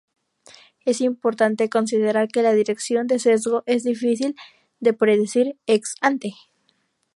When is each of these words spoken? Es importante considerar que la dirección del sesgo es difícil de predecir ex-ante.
Es 0.83 0.99
importante 0.99 1.69
considerar 1.69 2.27
que 2.29 2.41
la 2.41 2.53
dirección 2.53 3.05
del 3.05 3.19
sesgo 3.19 3.61
es 3.67 3.83
difícil 3.83 4.33
de 4.79 4.93
predecir 4.93 5.59
ex-ante. 5.67 6.33